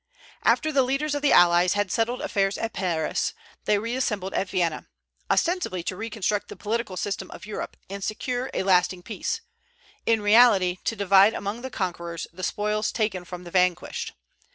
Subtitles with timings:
[0.41, 4.87] After the leaders of the allies had settled affairs at Paris, they reassembled at Vienna,
[5.29, 9.41] ostensibly to reconstruct the political system of Europe and secure a lasting peace;
[10.07, 14.13] in reality, to divide among the conquerors the spoils taken from the vanquished.